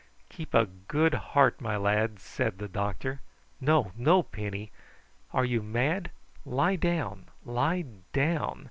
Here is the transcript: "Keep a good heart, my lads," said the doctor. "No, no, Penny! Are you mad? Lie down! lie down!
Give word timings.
"Keep 0.29 0.55
a 0.55 0.65
good 0.65 1.13
heart, 1.13 1.61
my 1.61 1.77
lads," 1.77 2.23
said 2.23 2.57
the 2.57 2.67
doctor. 2.67 3.21
"No, 3.59 3.91
no, 3.95 4.23
Penny! 4.23 4.71
Are 5.31 5.45
you 5.45 5.61
mad? 5.61 6.09
Lie 6.43 6.77
down! 6.77 7.27
lie 7.45 7.85
down! 8.11 8.59